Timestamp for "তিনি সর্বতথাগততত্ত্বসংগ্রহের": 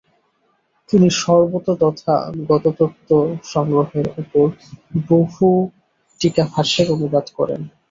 0.89-4.07